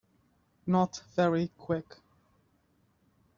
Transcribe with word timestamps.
Not 0.65 0.99
very 1.15 1.49
Quick 1.59 1.95